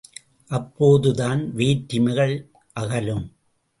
[0.51, 2.35] அப்போதுதான் வேற்றுமைகள்
[2.73, 3.25] அகலும்.